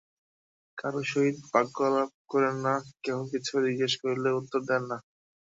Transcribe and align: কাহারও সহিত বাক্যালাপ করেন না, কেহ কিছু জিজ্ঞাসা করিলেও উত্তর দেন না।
কাহারও 0.77 1.01
সহিত 1.11 1.37
বাক্যালাপ 1.51 2.11
করেন 2.31 2.55
না, 2.65 2.73
কেহ 3.03 3.17
কিছু 3.31 3.53
জিজ্ঞাসা 3.65 3.97
করিলেও 4.03 4.39
উত্তর 4.41 4.61
দেন 4.69 4.83
না। 4.91 4.97